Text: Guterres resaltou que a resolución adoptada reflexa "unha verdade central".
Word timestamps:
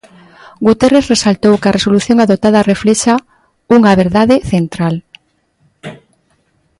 Guterres 0.67 1.09
resaltou 1.13 1.53
que 1.61 1.67
a 1.69 1.75
resolución 1.77 2.17
adoptada 2.19 2.67
reflexa 2.71 3.13
"unha 3.77 3.93
verdade 4.01 4.35
central". 4.53 4.95